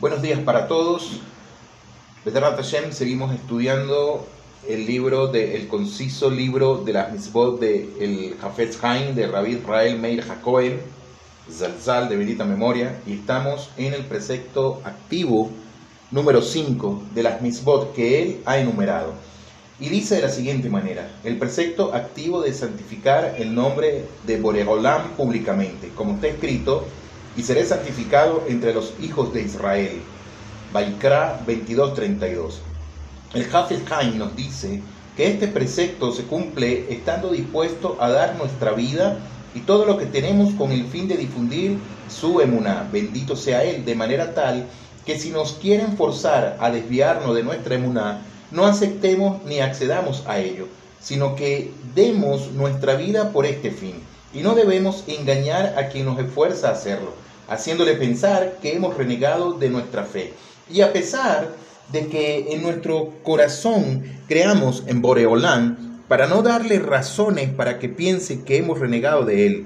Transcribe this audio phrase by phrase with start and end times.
[0.00, 1.10] Buenos días para todos.
[2.24, 4.24] Betarrat Hashem, seguimos estudiando
[4.68, 9.98] el libro de, conciso libro de las mitzvot de el Hafetz Haim de Rabbi Israel
[9.98, 10.78] Meir Hakoel,
[11.50, 15.50] Zalzal de bendita memoria, y estamos en el precepto activo
[16.12, 19.14] número 5 de las mitzvot que él ha enumerado.
[19.80, 25.16] Y dice de la siguiente manera, el precepto activo de santificar el nombre de Boregolam
[25.16, 26.86] públicamente, como está escrito
[27.36, 30.00] y seré santificado entre los hijos de Israel.
[30.72, 32.60] Baikra 22:32.
[33.34, 34.82] El Hafez Haim nos dice
[35.16, 39.18] que este precepto se cumple estando dispuesto a dar nuestra vida
[39.54, 43.84] y todo lo que tenemos con el fin de difundir su emuná, bendito sea Él,
[43.84, 44.66] de manera tal
[45.04, 50.38] que si nos quieren forzar a desviarnos de nuestra emuná, no aceptemos ni accedamos a
[50.38, 50.68] ello,
[51.00, 53.94] sino que demos nuestra vida por este fin.
[54.34, 57.14] Y no debemos engañar a quien nos esfuerza a hacerlo
[57.48, 60.32] haciéndole pensar que hemos renegado de nuestra fe.
[60.70, 61.54] Y a pesar
[61.92, 68.42] de que en nuestro corazón creamos en Boreolán, para no darle razones para que piense
[68.42, 69.64] que hemos renegado de él,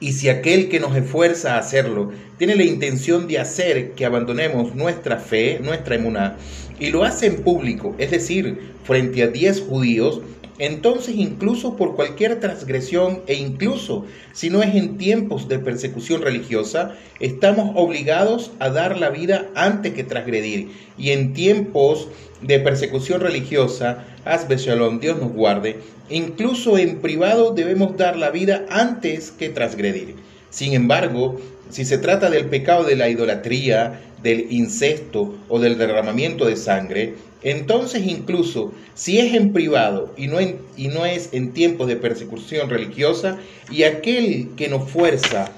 [0.00, 4.74] y si aquel que nos esfuerza a hacerlo tiene la intención de hacer que abandonemos
[4.74, 6.36] nuestra fe, nuestra emuná,
[6.78, 10.20] y lo hace en público, es decir, frente a diez judíos,
[10.58, 16.96] entonces incluso por cualquier transgresión e incluso si no es en tiempos de persecución religiosa,
[17.20, 20.70] estamos obligados a dar la vida antes que transgredir.
[20.96, 22.08] Y en tiempos
[22.42, 25.76] de persecución religiosa, hazbe shalom, Dios nos guarde,
[26.10, 30.16] incluso en privado debemos dar la vida antes que transgredir.
[30.50, 36.46] Sin embargo, si se trata del pecado de la idolatría, del incesto o del derramamiento
[36.46, 41.86] de sangre, entonces incluso si es en privado y no, y no es en tiempos
[41.86, 43.38] de persecución religiosa,
[43.70, 45.52] y aquel que nos fuerza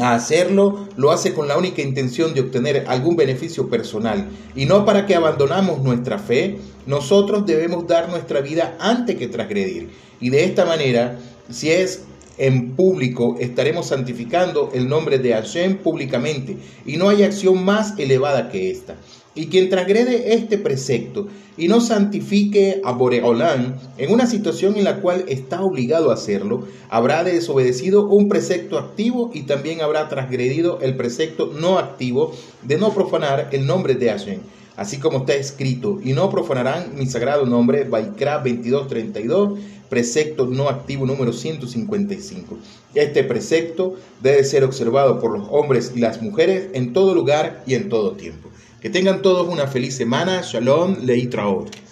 [0.00, 4.84] a hacerlo lo hace con la única intención de obtener algún beneficio personal y no
[4.84, 9.90] para que abandonamos nuestra fe, nosotros debemos dar nuestra vida antes que transgredir.
[10.20, 11.18] Y de esta manera,
[11.50, 12.04] si es
[12.38, 16.56] en público estaremos santificando el nombre de Hashem públicamente,
[16.86, 18.96] y no hay acción más elevada que esta.
[19.34, 25.00] Y quien transgrede este precepto y no santifique a Boreolán en una situación en la
[25.00, 30.96] cual está obligado a hacerlo, habrá desobedecido un precepto activo y también habrá transgredido el
[30.96, 32.32] precepto no activo
[32.62, 34.40] de no profanar el nombre de Hashem
[34.78, 39.58] así como está escrito, y no profanarán mi sagrado nombre, Baikra 2232,
[39.90, 42.56] precepto no activo número 155.
[42.94, 47.74] Este precepto debe ser observado por los hombres y las mujeres en todo lugar y
[47.74, 48.50] en todo tiempo.
[48.80, 50.42] Que tengan todos una feliz semana.
[50.42, 51.87] Shalom, Leitraot.